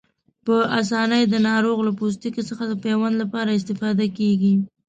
[0.45, 4.53] په آسانۍ د ناروغ له پوستکي څخه د پیوند لپاره استفاده کېږي.